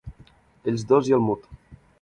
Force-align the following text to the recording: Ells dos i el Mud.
Ells 0.73 0.87
dos 0.93 1.13
i 1.13 1.17
el 1.19 1.25
Mud. 1.29 1.49